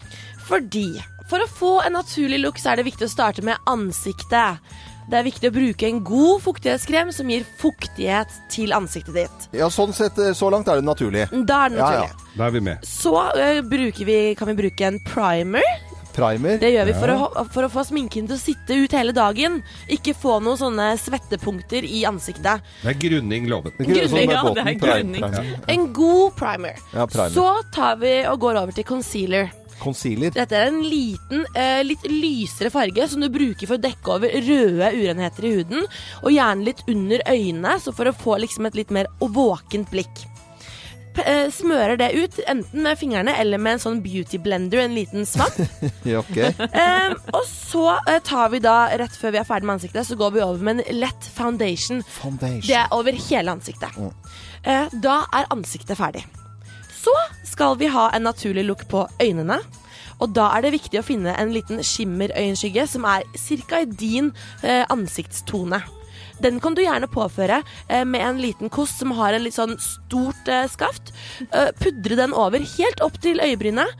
[0.46, 0.88] Fordi
[1.26, 4.62] for å få en naturlig look, så er det viktig å starte med ansiktet.
[5.06, 9.48] Det er viktig å bruke en god fuktighetskrem som gir fuktighet til ansiktet ditt.
[9.54, 11.28] Ja, sånn sett, eh, så langt er det naturlig.
[11.30, 12.08] Da er det naturlig.
[12.10, 12.32] ja.
[12.36, 12.82] Da er vi med.
[12.84, 15.68] Så uh, vi, kan vi bruke en primer.
[16.16, 16.56] Primer.
[16.58, 19.60] Det gjør vi for, å, for å få sminken til å sitte ut hele dagen.
[19.92, 22.64] Ikke få noen sånne svettepunkter i ansiktet.
[22.82, 23.76] Det er grunning lovet.
[23.78, 25.26] Grunning, ja, båten, det er grunning.
[25.26, 25.62] primer.
[25.76, 26.82] En god primer.
[26.96, 27.36] Ja, primer.
[27.36, 29.52] Så tar vi og går over til concealer.
[29.82, 30.32] Concealer.
[30.34, 34.28] Dette er en liten, eh, litt lysere farge som du bruker for å dekke over
[34.46, 35.84] røde urenheter i huden,
[36.22, 40.26] og gjerne litt under øynene, så for å få liksom et litt mer våkent blikk.
[41.24, 45.24] Eh, smører det ut, enten med fingrene eller med en sånn beauty blender, en liten
[45.28, 45.56] svamp.
[46.04, 46.36] Ja, ok.
[46.76, 50.18] Eh, og så eh, tar vi da, rett før vi er ferdig med ansiktet, så
[50.18, 52.02] går vi over med en lett foundation.
[52.18, 52.66] Foundation.
[52.68, 53.96] Det er over hele ansiktet.
[54.66, 56.26] Eh, da er ansiktet ferdig.
[57.06, 57.14] Så
[57.46, 59.60] skal vi ha en naturlig look på øynene.
[60.18, 63.82] Og da er det viktig å finne en liten skimmerøyenskygge som er ca.
[63.82, 64.32] i din
[64.64, 65.82] eh, ansiktstone.
[66.42, 69.76] Den kan du gjerne påføre eh, med en liten kost som har en litt sånn
[69.80, 71.12] stort eh, skaft.
[71.50, 73.92] Eh, pudre den over helt opp til øyebrynet.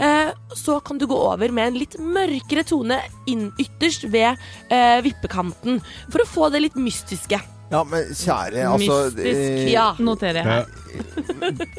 [0.00, 4.34] Eh, så kan du gå over med en litt mørkere tone inn ytterst ved
[4.72, 5.80] eh, vippekanten.
[6.10, 7.40] For å få det litt mystiske.
[7.70, 9.26] Ja, men kjære, altså Mystisk.
[9.26, 9.92] eh, Ja.
[9.98, 10.66] Noterer jeg.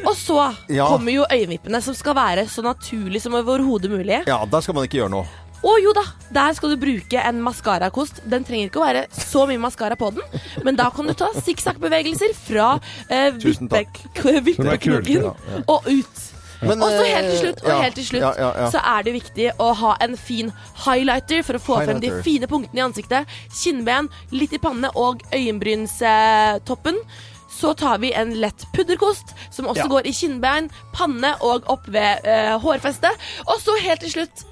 [0.08, 0.88] Og så Ja.
[0.88, 4.22] kommer jo øyenvippene, som skal være så naturlig som overhodet mulig.
[4.28, 5.28] Ja, der skal man ikke gjøre noe.
[5.62, 6.02] Å jo da,
[6.34, 8.22] der skal du bruke en maskarakost.
[8.28, 10.24] Den trenger ikke å være så mye maskara på den,
[10.66, 13.92] men da kan du ta sikksakk-bevegelser fra eh, Tusen takk.
[14.16, 15.62] vippe- vippeknoken Ja, ja.
[15.68, 16.31] og ut.
[16.62, 18.70] Men, Og så helt til eh, slutt, og ja, helt til slutt ja, ja, ja.
[18.72, 20.52] så er det viktig å ha en fin
[20.86, 23.26] highlighter for å få frem de fine punktene i ansiktet.
[23.64, 27.02] Kinnben, litt i panne og øyenbrynstoppen.
[27.52, 29.88] Så tar vi en lett pudderkost, som også Ja.
[29.88, 33.12] går i kinnbein, panne og opp ved uh, hårfestet.
[33.48, 34.46] Og så helt til slutt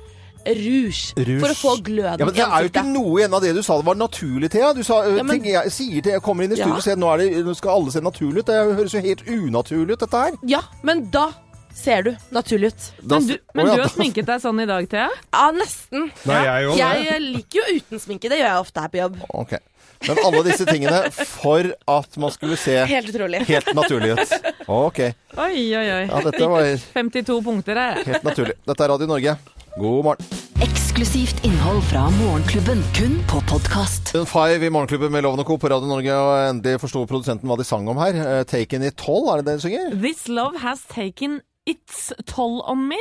[0.45, 1.39] rouge, Rouge.
[1.39, 3.61] for å få gløden Ja, men Det er jo ikke noe igjen av det du
[3.63, 4.73] sa det var naturlig, Thea.
[4.73, 6.65] Du sa, Ja, men- ting jeg sier til jeg kommer inn i Ja.
[6.65, 8.45] studio og sier nå, det, nå skal alle se naturlig ut.
[8.45, 10.31] Det høres jo helt unaturlig ut, dette her.
[10.43, 11.31] Ja, men da
[11.79, 12.87] ser du naturlig ut.
[13.01, 15.07] Da- Men du, men oh, ja, du har da- sminket deg sånn i dag, Thea?
[15.33, 16.09] Ja, nesten.
[16.29, 18.29] Nei, jeg også, Jeg eh, liker jo uten sminke.
[18.31, 19.17] Det gjør jeg ofte her på jobb.
[19.45, 19.59] Okay.
[20.07, 23.41] Men alle disse tingene for at man skulle se Helt utrolig.
[23.49, 24.35] helt naturlig ut.
[24.71, 24.99] Ok.
[25.35, 26.03] Oi, oi, oi.
[26.07, 28.03] Ja, dette var 52 punkter her.
[28.07, 28.55] helt naturlig.
[28.69, 29.33] Dette er Radio Norge.
[29.75, 30.39] God morgen.
[30.63, 34.13] Eksklusivt innhold fra Morgenklubben, kun på podkast.
[34.27, 35.57] Five i Morgenklubben med Loven og Co.
[35.57, 38.15] på Radio Norge, og endelig forsto produsenten hva de sang om her.
[38.23, 39.93] Eh, Taken i tolv, er det det de synger?
[40.01, 42.99] This love has taken its toll on me.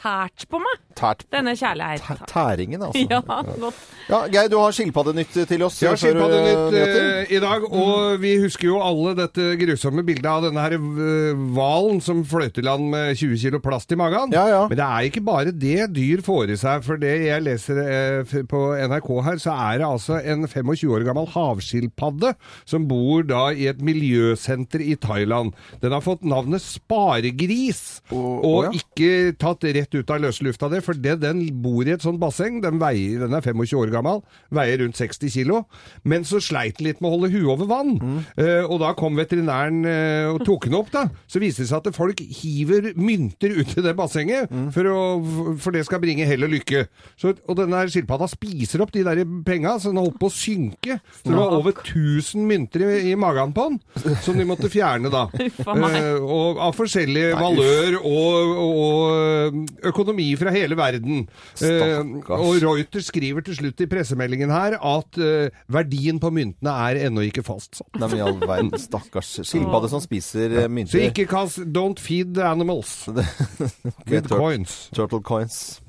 [0.00, 2.24] Tært på meg, Tært denne kjærligheten.
[2.30, 3.04] Tæringen, altså.
[3.16, 3.80] Ja, godt.
[4.06, 5.80] Ja, Geir, du har skilpaddenytt til oss.
[5.82, 10.44] Ja, Skilpaddenytt uh, eh, i dag, og vi husker jo alle dette grusomme bildet av
[10.46, 14.34] denne her eh, hvalen som fløt i land med 20 kilo plast i magen.
[14.34, 14.62] Ja, ja.
[14.70, 18.36] Men det er ikke bare det dyr får i seg, for det jeg leser eh,
[18.46, 23.48] på NRK her, så er det altså en 25 år gammel havskilpadde som bor da
[23.52, 25.52] i et miljøsenter i Thailand.
[25.82, 28.00] Den har fått navnet sparegris.
[28.14, 28.74] og, å, ja.
[28.78, 32.60] ikke tatt rett ut av løslufta det, for det, den bor i et sånt basseng.
[32.64, 34.22] Den, veier, den er 25 år gammel,
[34.54, 35.64] veier rundt 60 kilo.
[36.06, 37.94] Men så sleit den litt med å holde huet over vann.
[37.98, 38.18] Mm.
[38.38, 41.06] Uh, og da kom veterinæren uh, og tok den opp, da.
[41.30, 44.68] Så viste det seg at folk hiver mynter ut i det bassenget, Mm.
[44.72, 46.84] for, å, for det skal bringe hell og lykke.
[47.18, 50.98] Så, og denne skilpadda spiser opp de der penga, så den holdt på å synke.
[51.18, 53.78] Så det var over 1000 mynter i, i magen på den,
[54.22, 55.26] som de måtte fjerne da.
[55.96, 61.26] Eh, og av forskjellig valør og, og økonomi fra hele verden.
[61.60, 62.40] Eh, Stakkars.
[62.46, 67.24] og Reuters skriver til slutt i pressemeldingen her at eh, verdien på myntene er ennå
[67.28, 67.88] ikke fastsatt.
[68.00, 70.96] Nei, men i all verden, stakkars skilpadde som spiser mynter.
[70.98, 73.06] Så ikke kast Don't feed the animals
[74.10, 74.76] with tur- coins.
[74.96, 75.80] Turtle coins.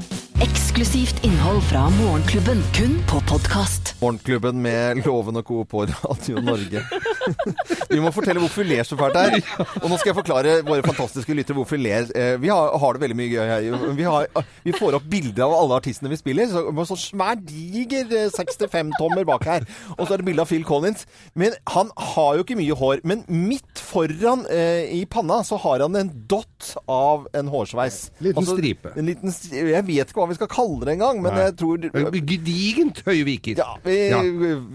[0.44, 3.96] Eksklusivt innhold fra Morgenklubben, kun på podkast.
[4.04, 5.64] Morgenklubben med Loven og Co.
[5.66, 6.84] på Radio Norge.
[7.94, 9.38] vi må fortelle hvorfor vi ler så fælt her.
[9.82, 12.08] Og nå skal jeg forklare våre fantastiske lyttere hvorfor vi ler.
[12.16, 13.88] Eh, Vi har, har det veldig mye gøy her.
[13.98, 14.28] Vi, har,
[14.66, 16.50] vi får opp bilder av alle artistene vi spiller.
[16.52, 19.68] Så, med sånn svær, diger eh, 65-tommer bak her.
[19.98, 21.06] Og så er det bilde av Phil Collins.
[21.38, 23.04] Men han har jo ikke mye hår.
[23.08, 28.00] Men midt foran eh, i panna så har han en dott av en hårsveis.
[28.24, 28.94] Liten stripe.
[28.98, 29.68] En liten, stripe.
[29.74, 31.44] jeg vet ikke hva vi skal kalle det engang, men Nei.
[31.48, 31.84] jeg tror
[32.28, 33.60] Gedigent høye viker.
[33.62, 34.22] ja, vi, Ja.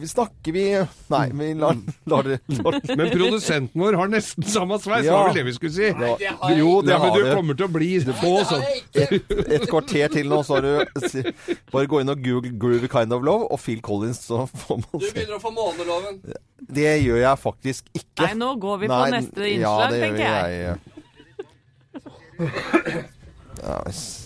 [0.09, 0.65] snakker vi
[1.12, 1.77] Nei, vi lar,
[2.09, 5.13] lar det Men produsenten vår har nesten samme sveis, Ja.
[5.17, 5.89] var vel det vi skulle si?
[5.89, 6.17] Ja.
[6.57, 7.35] Jo, det ja, men du det.
[7.37, 8.63] kommer til å bli få sånn.
[8.95, 9.13] et,
[9.59, 10.73] et kvarter til nå, så har du
[11.73, 15.01] Bare gå inn og google 'Groovy Kind of Love' og Phil Collins, så får man
[15.01, 15.13] se.
[15.15, 16.21] begynner å få måneloven.
[16.73, 18.27] Det gjør jeg faktisk ikke.
[18.27, 20.79] Nei, nå går vi på Nei, neste ja, innslag, det gjør tenker jeg.
[23.63, 24.22] Ja, s-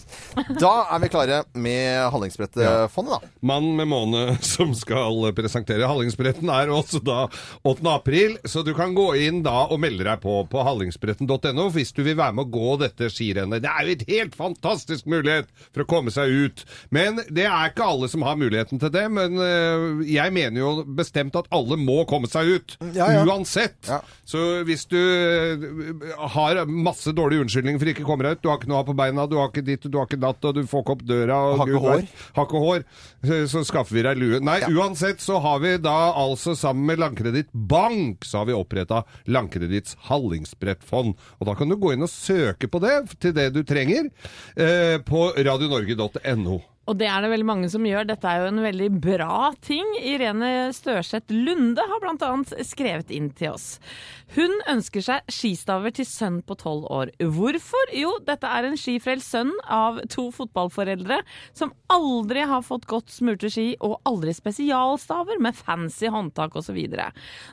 [0.60, 3.30] da er vi klare med Hallingsbrettfondet, da.
[3.46, 7.24] Mann med måne som skal presentere Hallingsbretten er også da
[7.66, 7.86] 8.
[7.92, 12.02] april, så du kan gå inn da og melde deg på på hallingsbretten.no hvis du
[12.06, 13.62] vil være med å gå dette skirennet.
[13.64, 16.64] Det er jo et helt fantastisk mulighet for å komme seg ut.
[16.94, 20.72] Men det er ikke alle som har muligheten til det, men øh, jeg mener jo
[20.98, 22.76] bestemt at alle må komme seg ut.
[22.96, 23.24] Ja, ja.
[23.26, 23.78] Uansett.
[23.88, 24.00] Ja.
[24.28, 28.50] Så hvis du øh, har masse dårlige unnskyldninger for ikke å komme deg ut, du
[28.52, 30.62] har ikke noe på beina, du har ikke ditt, du har ikke datt, og du
[30.68, 32.04] får ikke opp døra og Har ikke hår.
[32.66, 32.86] hår,
[33.52, 34.42] så, skaffer vi deg lue.
[34.44, 39.02] Nei, uansett så har vi da altså sammen med Landkreditt Bank så har vi oppretta
[39.30, 41.16] Landkreditts hallingsbrettfond.
[41.40, 44.10] Og da kan du gå inn og søke på det til det du trenger
[44.54, 46.60] eh, på radionorge.no.
[46.86, 48.06] Og det er det veldig mange som gjør.
[48.06, 49.88] Dette er jo en veldig bra ting.
[50.06, 52.30] Irene Størseth Lunde har bl.a.
[52.62, 53.66] skrevet inn til oss.
[54.36, 57.10] Hun ønsker seg skistaver til sønn på tolv år.
[57.18, 57.90] Hvorfor?
[57.94, 61.20] Jo, dette er en skifrelst sønn av to fotballforeldre
[61.56, 66.78] som aldri har fått godt smurte ski, og aldri spesialstaver med fancy håndtak osv.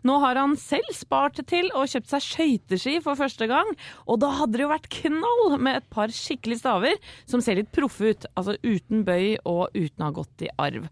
[0.05, 3.69] Nå har han selv spart til og kjøpt seg skøyteski for første gang,
[4.09, 6.97] og da hadde det jo vært knall med et par skikkelig staver
[7.29, 10.87] som ser litt proffe ut, altså uten bøy og uten å ha gått i arv.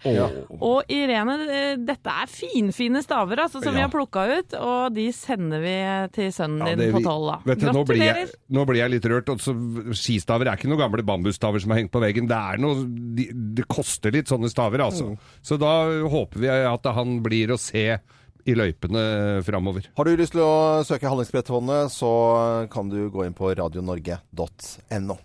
[0.58, 5.08] Og Irene, eh, dette er finfine staver altså, som vi har plukka ut, og de
[5.16, 5.76] sender vi
[6.16, 7.46] til sønnen Ja, din på tolv.
[7.46, 7.76] Gratulerer!
[7.76, 9.34] Nå blir, jeg, nå blir jeg litt rørt.
[9.36, 9.56] Også,
[9.98, 12.30] skistaver er ikke noen gamle bambusstaver som er hengt på veggen.
[12.32, 12.86] Det, er noe,
[13.18, 15.14] de, det koster litt sånne staver, altså.
[15.46, 15.76] Så da
[16.12, 17.86] håper vi at han blir å se
[18.46, 19.92] i løypene framover.
[19.98, 22.12] Har du lyst til å søke Hallingsbrettfondet, så
[22.74, 25.20] kan du gå inn på radionorge.no.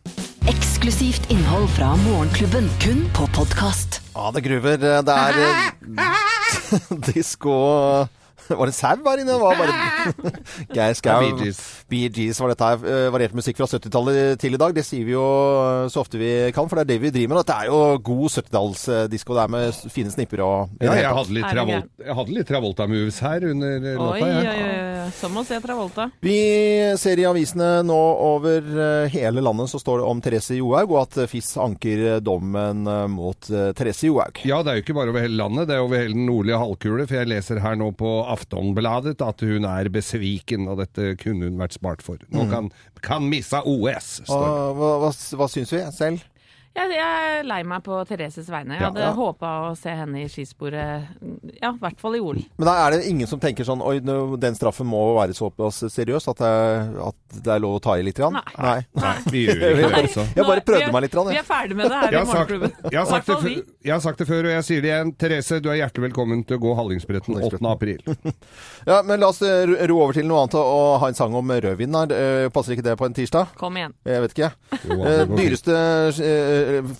[0.86, 3.96] Eksklusivt innhold fra Morgenklubben, kun på podkast.
[4.14, 4.76] Ja, det gruver.
[4.78, 7.56] Det er eh, disko
[8.60, 9.32] Var det sau her inne?
[9.32, 10.32] Det var bare
[10.76, 11.20] Geir Skau.
[11.22, 11.60] Bee Gees.
[11.90, 12.84] Bee Gees var dette her.
[12.86, 14.74] eh, Variert musikk fra 70-tallet til i dag.
[14.76, 17.34] Det sier vi jo eh, så ofte vi kan, for det er det vi driver
[17.34, 17.40] med.
[17.42, 19.36] Dette er jo god 70-tallsdisko.
[19.38, 23.18] Det er med fine snipper og Ja, jeg hadde litt, Travol jeg hadde litt Travolta-moves
[23.24, 24.10] her under låta.
[24.14, 24.46] oi, jeg.
[24.46, 25.10] oi, oi.
[25.16, 26.08] Som å se Travolta.
[26.24, 26.36] Vi
[26.98, 31.02] ser i avisene nå over eh, hele landet så står det om Therese Johaug, og
[31.04, 34.40] at FIS anker dommen mot Therese Johaug.
[34.46, 36.58] Ja, det er jo ikke bare over hele landet, det er over hele den nordlige
[36.60, 37.06] halvkule.
[37.08, 41.60] For jeg leser her nå på Aftonbladet at hun er besviken, og dette kunne hun
[41.60, 42.20] vært spart for.
[42.32, 42.70] Nå kan,
[43.04, 44.20] kan missa OS.
[44.28, 46.24] Og hva, hva, hva syns vi selv?
[46.76, 48.74] Jeg, jeg er lei meg på Thereses vegne.
[48.76, 49.12] Jeg hadde ja.
[49.16, 51.06] håpa å se henne i skisporet,
[51.56, 52.40] ja, i hvert fall i OL.
[52.60, 56.28] Men da er det ingen som tenker sånn Oi, den straffen må være såpass seriøs
[56.32, 56.50] at det,
[57.06, 58.16] at det er lov å ta i litt?
[58.20, 58.36] Grann.
[58.60, 58.78] Nei.
[58.96, 60.26] Nei, vi gjør ikke det, altså.
[60.36, 61.14] Jeg bare prøvde meg litt.
[61.16, 62.76] Grann, Vi er ferdig med det her i Morgenklubben.
[62.92, 63.32] jeg, har sagt
[63.86, 65.14] jeg har sagt det før, og jeg sier det igjen.
[65.20, 67.62] Therese, du er hjertelig velkommen til å gå Hallingsbretten 8.
[67.72, 68.04] april.
[68.86, 71.48] Ja, men la oss eh, ro over til noe annet og ha en sang om
[71.50, 72.12] rødvin her.
[72.14, 73.50] Eh, Passer ikke det på en tirsdag?
[73.58, 73.96] Kom igjen.
[74.06, 74.50] Jeg vet ikke.
[74.86, 75.74] Jo, Eh, dyreste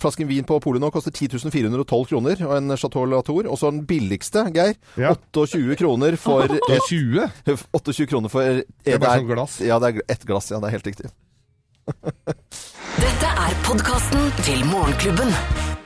[0.01, 3.47] flasken vin på polet nå koster 10 412 kroner, og en Chateau Latour.
[3.51, 5.15] Og så den billigste, Geir, Ja.
[5.33, 7.29] 28 kroner for et, 20?
[7.73, 9.59] 28 kroner for Det er bare sånn glass.
[9.65, 10.51] Ja, det er ett glass.
[10.51, 11.11] Ja, det er helt riktig.
[12.97, 15.76] Dette er podkasten til Morgenklubben.